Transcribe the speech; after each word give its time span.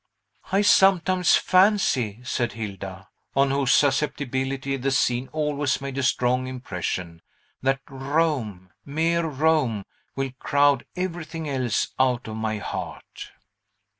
"I 0.51 0.63
sometimes 0.63 1.35
fancy," 1.35 2.21
said 2.23 2.53
Hilda, 2.53 3.07
on 3.35 3.51
whose 3.51 3.71
susceptibility 3.71 4.75
the 4.75 4.89
scene 4.89 5.29
always 5.31 5.79
made 5.79 5.95
a 5.95 6.01
strong 6.01 6.47
impression, 6.47 7.21
"that 7.61 7.81
Rome 7.87 8.71
mere 8.83 9.27
Rome 9.27 9.85
will 10.15 10.31
crowd 10.39 10.85
everything 10.95 11.47
else 11.47 11.89
out 11.99 12.27
of 12.27 12.35
my 12.37 12.57
heart." 12.57 13.29